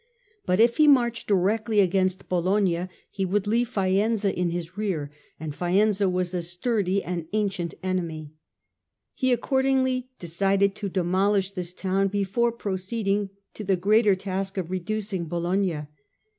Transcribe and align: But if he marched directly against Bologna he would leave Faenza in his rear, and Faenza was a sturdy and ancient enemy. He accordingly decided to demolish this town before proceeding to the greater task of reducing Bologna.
But 0.47 0.59
if 0.59 0.77
he 0.77 0.87
marched 0.87 1.27
directly 1.27 1.79
against 1.79 2.27
Bologna 2.27 2.87
he 3.11 3.23
would 3.23 3.45
leave 3.45 3.67
Faenza 3.69 4.33
in 4.35 4.49
his 4.49 4.75
rear, 4.75 5.11
and 5.39 5.53
Faenza 5.53 6.09
was 6.09 6.33
a 6.33 6.41
sturdy 6.41 7.03
and 7.03 7.27
ancient 7.33 7.75
enemy. 7.83 8.33
He 9.13 9.31
accordingly 9.31 10.09
decided 10.17 10.73
to 10.73 10.89
demolish 10.89 11.51
this 11.51 11.71
town 11.75 12.07
before 12.07 12.51
proceeding 12.51 13.29
to 13.53 13.63
the 13.63 13.75
greater 13.77 14.15
task 14.15 14.57
of 14.57 14.71
reducing 14.71 15.25
Bologna. 15.27 15.85